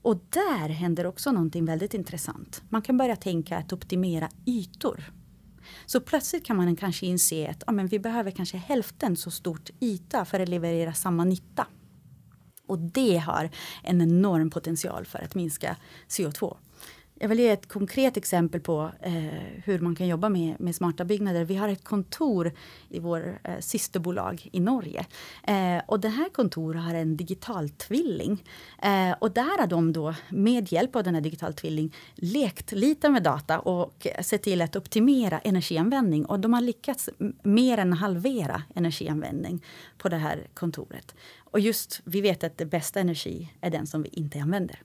och 0.04 0.24
där 0.30 0.68
händer 0.68 1.06
också 1.06 1.32
någonting 1.32 1.64
väldigt 1.64 1.94
intressant. 1.94 2.62
Man 2.68 2.82
kan 2.82 2.96
börja 2.96 3.16
tänka 3.16 3.58
att 3.58 3.72
optimera 3.72 4.28
ytor. 4.46 5.12
Så 5.86 6.00
plötsligt 6.00 6.44
kan 6.44 6.56
man 6.56 6.76
kanske 6.76 7.06
inse 7.06 7.50
att 7.50 7.62
ja, 7.66 7.72
men 7.72 7.86
vi 7.86 7.98
behöver 7.98 8.30
kanske 8.30 8.56
hälften 8.56 9.16
så 9.16 9.30
stort 9.30 9.70
yta 9.80 10.24
för 10.24 10.40
att 10.40 10.48
leverera 10.48 10.92
samma 10.92 11.24
nytta. 11.24 11.66
Och 12.66 12.78
det 12.78 13.16
har 13.16 13.50
en 13.82 14.00
enorm 14.00 14.50
potential 14.50 15.04
för 15.04 15.18
att 15.18 15.34
minska 15.34 15.76
CO2. 16.08 16.56
Jag 17.18 17.28
vill 17.28 17.38
ge 17.38 17.48
ett 17.48 17.68
konkret 17.68 18.16
exempel 18.16 18.60
på 18.60 18.90
eh, 19.00 19.12
hur 19.64 19.78
man 19.78 19.94
kan 19.94 20.06
jobba 20.06 20.28
med, 20.28 20.60
med 20.60 20.74
smarta 20.74 21.04
byggnader. 21.04 21.44
Vi 21.44 21.56
har 21.56 21.68
ett 21.68 21.84
kontor 21.84 22.52
i 22.88 22.98
vår 22.98 23.38
eh, 23.44 23.58
systerbolag 23.60 24.48
i 24.52 24.60
Norge. 24.60 25.06
Eh, 25.42 25.82
och 25.86 26.00
det 26.00 26.08
här 26.08 26.28
kontoret 26.28 26.82
har 26.82 26.94
en 26.94 27.16
digital 27.16 27.68
tvilling. 27.68 28.44
Eh, 28.82 29.12
och 29.18 29.30
där 29.30 29.60
har 29.60 29.66
de 29.66 29.92
då 29.92 30.14
med 30.28 30.72
hjälp 30.72 30.96
av 30.96 31.04
den 31.04 31.14
här 31.14 31.22
digital 31.22 31.54
tvilling 31.54 31.94
lekt 32.14 32.72
lite 32.72 33.08
med 33.08 33.22
data 33.22 33.58
och 33.58 34.06
sett 34.20 34.42
till 34.42 34.62
att 34.62 34.76
optimera 34.76 35.38
energianvändning. 35.38 36.26
Och 36.26 36.40
de 36.40 36.52
har 36.52 36.60
lyckats 36.60 37.10
mer 37.42 37.78
än 37.78 37.92
halvera 37.92 38.62
energianvändning 38.74 39.64
på 39.98 40.08
det 40.08 40.16
här 40.16 40.46
kontoret. 40.54 41.14
Och 41.38 41.60
just, 41.60 42.00
vi 42.04 42.20
vet 42.20 42.44
att 42.44 42.58
det 42.58 42.66
bästa 42.66 43.00
energi 43.00 43.52
är 43.60 43.70
den 43.70 43.86
som 43.86 44.02
vi 44.02 44.08
inte 44.08 44.40
använder. 44.40 44.82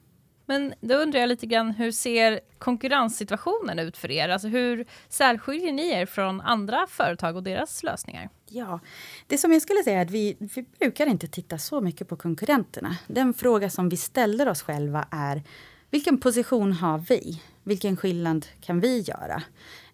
Men 0.50 0.74
då 0.80 0.94
undrar 0.94 1.20
jag 1.20 1.28
lite 1.28 1.46
grann, 1.46 1.70
hur 1.70 1.92
ser 1.92 2.40
konkurrenssituationen 2.58 3.78
ut 3.78 3.96
för 3.96 4.10
er? 4.10 4.28
Alltså 4.28 4.48
hur 4.48 4.86
särskiljer 5.08 5.72
ni 5.72 5.90
er 5.90 6.06
från 6.06 6.40
andra 6.40 6.86
företag 6.88 7.36
och 7.36 7.42
deras 7.42 7.82
lösningar? 7.82 8.28
Ja, 8.46 8.80
det 9.26 9.38
som 9.38 9.52
jag 9.52 9.62
skulle 9.62 9.82
säga 9.82 9.98
är 9.98 10.02
att 10.02 10.10
vi, 10.10 10.36
vi 10.38 10.64
brukar 10.78 11.06
inte 11.06 11.28
titta 11.28 11.58
så 11.58 11.80
mycket 11.80 12.08
på 12.08 12.16
konkurrenterna. 12.16 12.96
Den 13.06 13.34
fråga 13.34 13.70
som 13.70 13.88
vi 13.88 13.96
ställer 13.96 14.48
oss 14.48 14.62
själva 14.62 15.04
är 15.10 15.42
vilken 15.90 16.20
position 16.20 16.72
har 16.72 16.98
vi? 16.98 17.42
Vilken 17.62 17.96
skillnad 17.96 18.46
kan 18.60 18.80
vi 18.80 19.00
göra? 19.00 19.42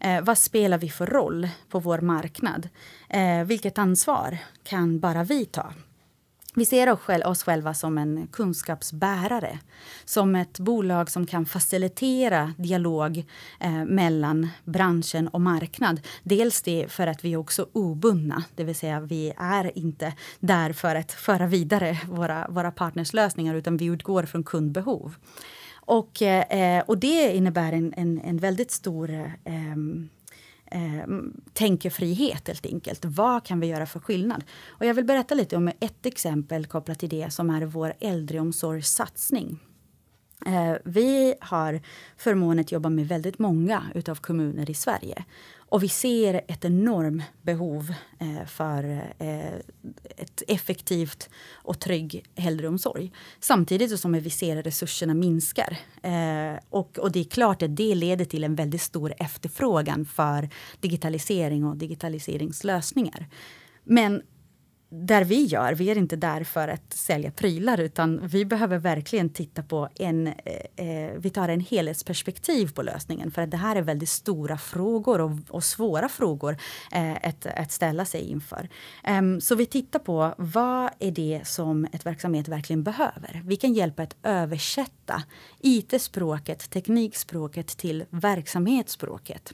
Eh, 0.01 0.25
vad 0.25 0.39
spelar 0.39 0.79
vi 0.79 0.91
för 0.91 1.07
roll 1.07 1.49
på 1.69 1.79
vår 1.79 1.99
marknad? 1.99 2.69
Eh, 3.09 3.45
vilket 3.45 3.79
ansvar 3.79 4.39
kan 4.65 5.01
bara 5.01 5.25
vi 5.25 5.45
ta? 5.45 5.73
Vi 6.59 6.65
ser 6.65 6.93
oss 7.25 7.43
själva 7.43 7.75
som 7.75 7.99
en 7.99 8.27
kunskapsbärare. 8.33 9.59
Som 10.05 10.35
ett 10.35 10.59
bolag 10.59 11.11
som 11.11 11.27
kan 11.27 11.47
facilitera 11.47 12.55
dialog 12.59 13.25
eh, 13.61 13.85
mellan 13.85 14.49
branschen 14.65 15.29
och 15.29 15.41
marknad. 15.41 16.01
Dels 16.23 16.63
det 16.63 16.93
för 16.93 17.07
att 17.07 17.25
vi 17.25 17.33
är 17.33 17.37
också 17.37 17.69
obundna, 17.73 18.45
det 18.55 18.65
vill 18.65 18.75
säga 18.75 19.01
vi 19.01 19.33
är 19.37 19.79
inte 19.79 20.13
där 20.41 20.73
för 20.73 20.95
att 20.95 21.13
föra 21.13 21.47
vidare 21.47 21.99
våra, 22.09 22.47
våra 22.49 22.71
partnerslösningar 22.71 23.55
utan 23.55 23.77
vi 23.77 23.85
utgår 23.85 24.23
från 24.23 24.45
kundbehov. 24.45 25.15
Och, 25.75 26.23
eh, 26.23 26.77
eh, 26.79 26.85
och 26.87 26.99
det 26.99 27.37
innebär 27.37 27.73
en, 27.73 27.95
en, 27.97 28.21
en 28.21 28.37
väldigt 28.37 28.71
stor 28.71 29.11
eh, 29.45 29.77
eh, 30.77 31.07
tänkefrihet 31.53 32.49
helt 32.49 32.67
enkelt. 32.67 33.05
Vad 33.05 33.45
kan 33.45 33.61
vi 33.61 33.67
göra 33.67 33.87
för 33.87 34.01
skillnad? 34.01 34.45
Och 34.69 34.87
jag 34.87 34.95
vill 34.95 35.05
berätta 35.05 35.35
lite 35.35 35.57
om 35.57 35.69
ett 35.69 36.07
exempel 36.07 36.67
kopplat 36.67 36.99
till 36.99 37.09
det 37.09 37.33
som 37.33 37.51
är 37.51 37.63
vår 37.63 37.93
äldreomsorgssatsning. 38.01 39.59
Eh, 40.47 40.77
vi 40.85 41.35
har 41.41 41.81
förmånen 42.17 42.61
att 42.61 42.73
jobba 42.73 42.89
med 42.89 43.09
väldigt 43.09 43.39
många 43.39 43.83
utav 43.95 44.15
kommuner 44.15 44.71
i 44.71 44.75
Sverige. 44.75 45.25
Och 45.69 45.83
vi 45.83 45.89
ser 45.89 46.41
ett 46.49 46.65
enormt 46.65 47.23
behov 47.43 47.95
eh, 48.19 48.47
för 48.47 48.85
eh, 49.19 49.55
ett 50.17 50.43
effektivt 50.49 51.29
och 51.53 51.81
trygg 51.81 52.25
äldreomsorg. 52.35 53.13
Samtidigt 53.41 54.01
som 54.01 54.13
vi 54.13 54.31
ser 54.31 54.57
att 54.57 54.67
resurserna 54.67 55.15
minskar. 55.15 55.79
Eh, 56.03 56.59
och, 56.71 56.99
och 56.99 57.13
det 57.13 57.21
är 57.21 57.25
klart 57.25 57.63
att 57.63 57.77
det 57.77 57.95
leder 57.95 58.25
till 58.25 58.45
en 58.45 58.55
väldigt 58.55 58.83
stor 58.83 59.15
efterfrågan 59.19 60.07
för 60.07 60.49
digitalisering 60.81 61.65
och 61.65 61.77
digitaliseringslösningar. 61.77 63.27
Men 63.85 64.23
där 64.89 65.25
vi 65.25 65.45
gör, 65.45 65.73
vi 65.73 65.91
är 65.91 65.99
inte 65.99 66.17
där 66.17 66.45
för 66.45 66.69
att 66.69 66.93
sälja 66.93 67.31
prylar 67.31 67.81
utan 67.81 68.27
vi 68.27 68.45
behöver 68.45 68.79
verkligen 68.79 69.29
titta 69.29 69.63
på 69.63 69.89
en, 69.95 70.27
eh, 70.27 70.87
eh, 70.87 71.13
vi 71.19 71.31
tar 71.31 71.49
en 71.49 71.61
helhetsperspektiv 71.61 72.73
på 72.75 72.83
lösningen 72.83 73.31
för 73.31 73.43
att 73.43 73.51
det 73.51 73.57
här 73.57 73.77
är 73.77 73.83
väldigt 73.83 74.09
stora 74.09 74.59
frågor 74.59 75.21
och, 75.21 75.31
och 75.49 75.65
svåra 75.65 76.09
frågor 76.09 76.57
eh, 76.93 77.13
att, 77.23 77.47
att 77.47 77.73
ställa 77.73 78.05
sig 78.05 78.21
inför. 78.21 78.69
Um, 79.09 79.41
så 79.41 79.55
vi 79.55 79.67
tittar 79.67 79.99
på 79.99 80.35
vad 80.39 80.91
är 80.99 81.11
det 81.11 81.41
som 81.45 81.85
ett 81.93 82.07
verksamhet 82.07 82.49
verkligen 82.49 82.83
behöver. 82.83 83.43
Vi 83.45 83.57
kan 83.57 83.73
hjälpa 83.73 84.03
att 84.03 84.17
översätta 84.23 85.06
IT-språket, 85.61 86.71
teknikspråket 86.71 87.67
till 87.67 88.05
verksamhetsspråket. 88.11 89.53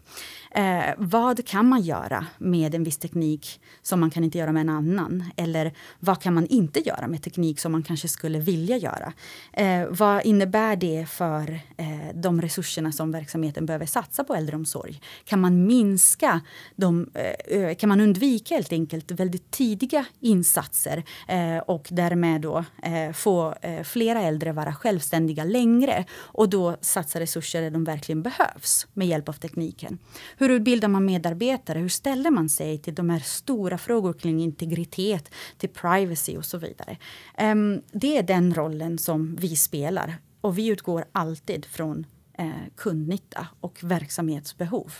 Eh, 0.50 0.82
vad 0.98 1.46
kan 1.46 1.68
man 1.68 1.82
göra 1.82 2.26
med 2.38 2.74
en 2.74 2.84
viss 2.84 2.98
teknik 2.98 3.60
som 3.82 4.00
man 4.00 4.10
kan 4.10 4.24
inte 4.24 4.38
göra 4.38 4.52
med 4.52 4.60
en 4.60 4.68
annan? 4.68 5.24
Eller 5.36 5.72
vad 5.98 6.22
kan 6.22 6.34
man 6.34 6.46
inte 6.46 6.80
göra 6.80 7.08
med 7.08 7.22
teknik 7.22 7.60
som 7.60 7.72
man 7.72 7.82
kanske 7.82 8.08
skulle 8.08 8.38
vilja 8.38 8.76
göra? 8.76 9.12
Eh, 9.52 9.86
vad 9.90 10.24
innebär 10.24 10.76
det 10.76 11.06
för 11.08 11.60
eh, 11.76 12.14
de 12.14 12.42
resurserna 12.42 12.92
som 12.92 13.10
verksamheten 13.12 13.66
behöver 13.66 13.86
satsa 13.86 14.24
på 14.24 14.34
äldreomsorg? 14.34 15.00
Kan 15.24 15.40
man 15.40 15.66
minska 15.66 16.40
de, 16.76 17.10
eh, 17.46 17.74
kan 17.74 17.88
man 17.88 18.00
undvika 18.00 18.54
helt 18.54 18.72
enkelt 18.72 19.10
väldigt 19.10 19.50
tidiga 19.50 20.04
insatser 20.20 21.04
eh, 21.28 21.58
och 21.58 21.88
därmed 21.90 22.40
då 22.40 22.64
eh, 22.82 23.12
få 23.12 23.54
eh, 23.62 23.82
flera 23.82 24.22
äldre 24.22 24.52
vara 24.52 24.74
självständiga 24.74 25.41
längre 25.44 26.04
och 26.12 26.48
då 26.48 26.76
satsa 26.80 27.20
resurser 27.20 27.62
där 27.62 27.70
de 27.70 27.84
verkligen 27.84 28.22
behövs 28.22 28.86
med 28.92 29.08
hjälp 29.08 29.28
av 29.28 29.32
tekniken. 29.32 29.98
Hur 30.36 30.48
utbildar 30.48 30.88
man 30.88 31.04
medarbetare? 31.04 31.78
Hur 31.78 31.88
ställer 31.88 32.30
man 32.30 32.48
sig 32.48 32.78
till 32.78 32.94
de 32.94 33.10
här 33.10 33.20
stora 33.20 33.78
frågorna 33.78 34.18
kring 34.18 34.40
integritet, 34.40 35.30
till 35.58 35.68
privacy 35.68 36.36
och 36.36 36.44
så 36.44 36.58
vidare? 36.58 36.96
Um, 37.40 37.82
det 37.92 38.18
är 38.18 38.22
den 38.22 38.54
rollen 38.54 38.98
som 38.98 39.36
vi 39.36 39.56
spelar 39.56 40.14
och 40.40 40.58
vi 40.58 40.66
utgår 40.66 41.04
alltid 41.12 41.64
från 41.64 42.06
eh, 42.38 42.50
kundnytta 42.76 43.46
och 43.60 43.78
verksamhetsbehov. 43.82 44.92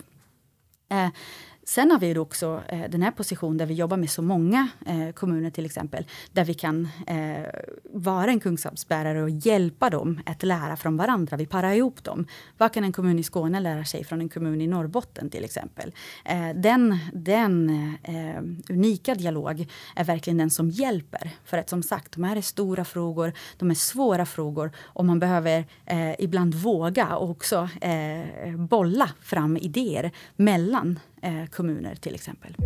Eh, 0.91 1.09
Sen 1.65 1.91
har 1.91 1.99
vi 1.99 2.19
också 2.19 2.63
eh, 2.69 2.91
den 2.91 3.03
här 3.03 3.11
positionen 3.11 3.59
där 3.59 3.67
vi 3.67 3.75
jobbar 3.75 3.97
med 3.97 4.11
så 4.11 4.23
många 4.23 4.69
eh, 4.87 5.13
kommuner 5.13 5.51
till 5.51 5.67
exempel. 5.67 6.07
Där 6.33 6.45
vi 6.45 6.55
kan 6.55 6.89
eh, 7.07 7.47
vara 7.85 8.31
en 8.31 8.41
kunskapsbärare 8.41 9.23
och 9.23 9.31
hjälpa 9.31 9.91
dem 9.91 10.21
att 10.27 10.43
lära 10.43 10.77
från 10.77 10.97
varandra. 10.97 11.37
Vi 11.37 11.47
parar 11.47 11.73
ihop 11.73 12.05
dem. 12.05 12.27
Vad 12.59 12.73
kan 12.73 12.85
en 12.85 12.93
kommun 12.93 13.19
i 13.19 13.23
Skåne 13.23 13.61
lära 13.61 13.85
sig 13.85 14.05
från 14.05 14.21
en 14.21 14.29
kommun 14.29 14.61
i 14.61 14.67
Norrbotten 14.67 15.31
till 15.31 15.45
exempel? 15.45 15.95
Eh, 16.25 16.51
den 16.55 16.99
den 17.13 17.71
eh, 18.03 18.43
unika 18.75 19.15
dialog 19.15 19.67
är 19.97 20.05
verkligen 20.05 20.39
den 20.39 20.51
som 20.51 20.71
hjälper. 20.71 21.31
För 21.45 21.59
att 21.59 21.69
som 21.69 21.83
sagt, 21.83 22.13
de 22.13 22.25
här 22.25 22.37
är 22.37 22.41
stora 22.41 22.85
frågor, 22.85 23.33
de 23.57 23.71
är 23.71 23.75
svåra 23.75 24.27
frågor 24.27 24.71
och 24.79 25.05
man 25.05 25.19
behöver 25.19 25.65
eh, 25.87 26.15
ibland 26.19 26.55
våga 26.55 27.17
och 27.17 27.31
också 27.31 27.69
eh, 27.81 28.57
bolla 28.57 29.11
fram 29.21 29.57
idéer 29.57 30.11
mellan 30.37 30.99
eh, 31.23 31.47
kommuner 31.51 31.95
till 31.95 32.15
exempel. 32.15 32.57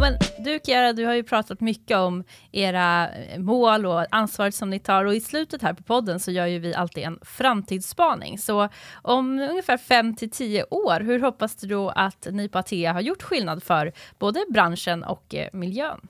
Men 0.00 0.18
du 0.38 0.60
Chiara, 0.64 0.92
du 0.92 1.06
har 1.06 1.14
ju 1.14 1.22
pratat 1.22 1.60
mycket 1.60 1.96
om 1.96 2.24
era 2.52 3.10
eh, 3.10 3.38
mål 3.40 3.86
och 3.86 4.06
ansvaret 4.10 4.54
som 4.54 4.70
ni 4.70 4.78
tar 4.78 5.04
och 5.04 5.14
i 5.14 5.20
slutet 5.20 5.62
här 5.62 5.74
på 5.74 5.82
podden 5.82 6.20
så 6.20 6.30
gör 6.30 6.46
ju 6.46 6.58
vi 6.58 6.74
alltid 6.74 7.04
en 7.04 7.18
framtidsspaning. 7.22 8.38
Så 8.38 8.68
om 9.02 9.38
ungefär 9.38 9.76
5 9.76 10.16
till 10.16 10.30
10 10.30 10.64
år, 10.64 11.00
hur 11.00 11.20
hoppas 11.20 11.56
du 11.56 11.66
då 11.66 11.88
att 11.90 12.26
ni 12.30 12.48
på 12.48 12.58
Atea 12.58 12.92
har 12.92 13.00
gjort 13.00 13.22
skillnad 13.22 13.62
för 13.62 13.92
både 14.18 14.44
branschen 14.50 15.04
och 15.04 15.34
eh, 15.34 15.48
miljön? 15.52 16.00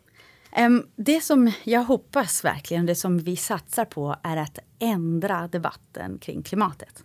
Det 0.97 1.21
som 1.21 1.53
jag 1.65 1.85
hoppas 1.85 2.45
verkligen, 2.45 2.87
det 2.87 2.95
som 2.95 3.19
vi 3.19 3.37
satsar 3.37 3.85
på 3.85 4.17
är 4.23 4.37
att 4.37 4.59
ändra 4.79 5.49
debatten 5.49 6.19
kring 6.19 6.43
klimatet. 6.43 7.05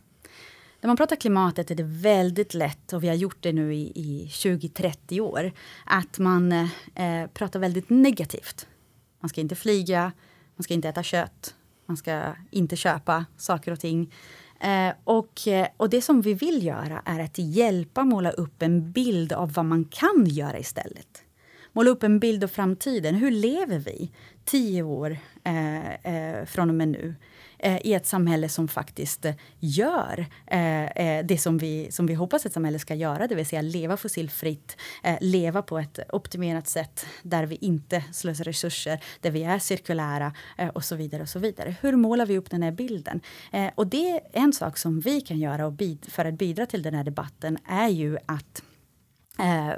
När 0.82 0.88
man 0.88 0.98
pratar 0.98 1.16
klimatet 1.16 1.72
är 1.72 1.76
det 1.76 1.84
väldigt 1.84 2.54
lätt, 2.54 2.94
och 2.94 3.04
vi 3.04 3.08
har 3.08 3.16
gjort 3.16 3.38
det 3.40 3.54
nu 3.54 3.74
i, 3.74 3.92
i 3.96 4.28
20-30 4.32 5.20
år, 5.20 5.52
att 5.86 6.20
man 6.20 6.52
eh, 6.52 7.28
pratar 7.34 7.60
väldigt 7.60 7.90
negativt. 7.90 8.68
Man 9.20 9.30
ska 9.30 9.42
inte 9.42 9.56
flyga, 9.56 10.12
man 10.56 10.64
ska 10.64 10.74
inte 10.74 10.90
äta 10.90 11.04
kött, 11.04 11.56
man 11.86 11.98
ska 11.98 12.36
inte 12.52 12.76
köpa 12.76 13.26
saker 13.38 13.72
och 13.72 13.80
ting. 13.80 14.14
Eh, 14.60 14.94
och, 15.04 15.48
eh, 15.48 15.68
och 15.78 15.90
det 15.90 16.02
som 16.02 16.22
vi 16.22 16.34
vill 16.34 16.66
göra 16.66 17.02
är 17.06 17.20
att 17.20 17.38
hjälpa 17.38 18.04
måla 18.04 18.32
upp 18.32 18.62
en 18.62 18.92
bild 18.92 19.34
av 19.34 19.54
vad 19.54 19.66
man 19.66 19.86
kan 19.86 20.26
göra 20.26 20.60
istället. 20.60 21.24
Måla 21.74 21.90
upp 21.90 22.04
en 22.04 22.20
bild 22.20 22.44
av 22.44 22.48
framtiden. 22.48 23.16
Hur 23.16 23.32
lever 23.32 23.80
vi 23.80 24.12
tio 24.46 24.84
år 24.84 25.18
eh, 25.44 25.94
eh, 25.94 26.46
från 26.46 26.70
och 26.70 26.76
med 26.76 26.88
nu? 26.88 27.16
Eh, 27.60 27.80
i 27.84 27.94
ett 27.94 28.06
samhälle 28.06 28.50
som 28.50 28.68
faktiskt 28.68 29.26
eh, 29.26 29.34
gör 29.60 30.26
eh, 30.48 30.86
eh, 30.86 31.26
det 31.26 31.38
som 31.38 31.58
vi, 31.58 31.92
som 31.92 32.06
vi 32.06 32.14
hoppas 32.14 32.46
ett 32.46 32.54
samhälle 32.54 32.80
ska 32.80 32.96
göra, 32.96 33.28
det 33.28 33.36
vill 33.36 33.46
säga 33.46 33.62
leva 33.62 33.98
fossilfritt, 33.98 34.78
eh, 35.04 35.18
leva 35.22 35.62
på 35.62 35.80
ett 35.80 36.00
optimerat 36.14 36.68
sätt 36.68 37.06
där 37.24 37.46
vi 37.46 37.56
inte 37.56 38.04
slösar 38.12 38.44
resurser, 38.44 39.04
där 39.22 39.32
vi 39.32 39.44
är 39.44 39.60
cirkulära 39.60 40.34
eh, 40.58 40.68
och 40.68 40.84
så 40.84 40.96
vidare. 40.96 41.22
och 41.22 41.30
så 41.30 41.40
vidare. 41.40 41.76
Hur 41.82 41.96
målar 41.96 42.26
vi 42.26 42.38
upp 42.38 42.50
den 42.50 42.64
här 42.64 42.72
bilden? 42.72 43.22
Eh, 43.52 43.70
och 43.76 43.88
det 43.88 44.10
är 44.10 44.22
en 44.32 44.54
sak 44.54 44.78
som 44.78 45.00
vi 45.00 45.22
kan 45.22 45.40
göra 45.40 45.68
och 45.68 45.74
för 46.08 46.26
att 46.26 46.34
bidra 46.34 46.66
till 46.66 46.82
den 46.82 46.94
här 46.94 47.04
debatten 47.04 47.58
är 47.66 47.88
ju 47.88 48.18
att 48.26 48.64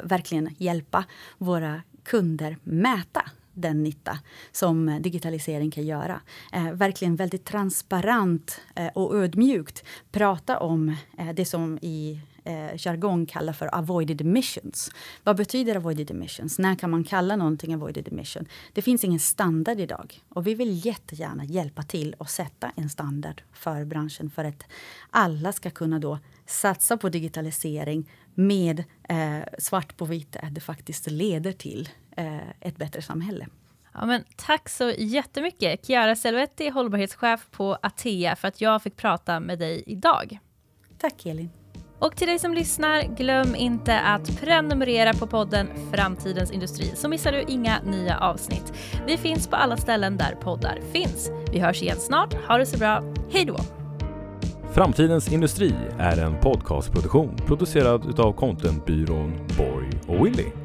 verkligen 0.04 0.56
hjälpa 0.58 1.06
våra 1.38 1.82
kunder 2.04 2.58
mäta 2.64 3.32
den 3.54 3.84
nytta 3.84 4.20
som 4.52 4.90
eh, 4.90 5.00
digitalisering 5.00 5.72
kan 5.72 5.86
göra. 5.86 6.22
Eh, 6.54 6.72
verkligen 6.72 7.16
väldigt 7.16 7.46
transparent 7.46 8.62
eh, 8.76 8.88
och 8.88 9.16
ödmjukt 9.16 9.84
prata 10.12 10.60
om 10.60 10.96
eh, 11.18 11.30
det 11.34 11.46
som 11.46 11.80
i 11.82 12.22
eh, 12.44 12.78
jargong 12.78 13.26
kallar 13.26 13.54
för 13.54 13.76
avoided 13.76 14.22
emissions. 14.22 14.92
Vad 15.24 15.38
betyder 15.38 15.76
avoided 15.76 16.12
emissions? 16.12 16.60
När 16.60 16.76
kan 16.76 16.90
man 16.90 17.04
kalla 17.04 17.36
någonting 17.36 17.74
avoided 17.74 18.08
emission? 18.08 18.46
Det 18.74 18.82
finns 18.82 19.04
ingen 19.04 19.20
standard 19.20 19.80
idag 19.80 20.22
och 20.30 20.48
vi 20.48 20.56
vill 20.56 20.86
jättegärna 20.86 21.46
hjälpa 21.46 21.84
till 21.84 22.14
och 22.18 22.30
sätta 22.30 22.72
en 22.76 22.90
standard 22.90 23.42
för 23.54 23.86
branschen 23.86 24.30
för 24.30 24.46
att 24.46 24.64
alla 25.10 25.52
ska 25.52 25.70
kunna 25.70 26.00
då 26.00 26.20
satsa 26.46 26.98
på 26.98 27.10
digitalisering 27.10 28.10
med 28.36 28.84
eh, 29.10 29.40
svart 29.60 29.98
på 29.98 30.06
vitt 30.06 30.36
att 30.36 30.56
det 30.56 30.62
faktiskt 30.62 31.12
leder 31.12 31.52
till 31.52 31.90
eh, 32.18 32.50
ett 32.60 32.78
bättre 32.78 33.02
samhälle. 33.02 33.48
Ja, 33.94 34.06
men 34.06 34.24
tack 34.36 34.70
så 34.70 34.92
jättemycket, 34.98 35.86
Chiara 35.86 36.16
Selvetti, 36.16 36.70
hållbarhetschef 36.70 37.48
på 37.52 37.78
Atea, 37.82 38.36
för 38.36 38.48
att 38.48 38.62
jag 38.62 38.84
fick 38.84 38.96
prata 38.96 39.40
med 39.40 39.60
dig 39.60 39.84
idag. 39.86 40.40
Tack 40.98 41.26
Elin. 41.26 41.50
Och 42.00 42.16
till 42.16 42.28
dig 42.28 42.40
som 42.40 42.54
lyssnar, 42.54 43.02
glöm 43.02 43.56
inte 43.56 44.00
att 44.00 44.40
prenumerera 44.40 45.14
på 45.14 45.28
podden 45.28 45.68
Framtidens 45.94 46.52
Industri 46.52 46.92
så 46.96 47.10
missar 47.10 47.32
du 47.32 47.42
inga 47.48 47.82
nya 47.82 48.20
avsnitt. 48.20 48.74
Vi 49.08 49.18
finns 49.18 49.48
på 49.48 49.56
alla 49.56 49.78
ställen 49.78 50.18
där 50.18 50.36
poddar 50.36 50.80
finns. 50.92 51.30
Vi 51.52 51.60
hörs 51.60 51.82
igen 51.82 51.98
snart. 52.00 52.34
Ha 52.34 52.58
det 52.58 52.66
så 52.66 52.78
bra. 52.78 53.04
Hej 53.32 53.46
då! 53.46 53.81
Framtidens 54.74 55.32
Industri 55.32 55.74
är 56.00 56.18
en 56.18 56.40
podcastproduktion 56.42 57.36
producerad 57.48 58.06
utav 58.10 58.34
contentbyrån 58.34 59.34
Borg 59.58 59.90
och 60.08 60.26
Willy. 60.26 60.61